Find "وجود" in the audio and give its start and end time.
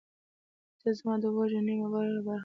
1.37-1.63